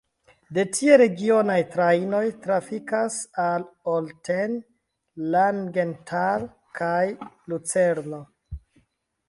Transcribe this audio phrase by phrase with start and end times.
[0.57, 3.67] De tie regionaj trajnoj trafikas al
[3.97, 4.57] Olten,
[5.37, 6.51] Langenthal
[6.83, 8.27] kaj Lucerno.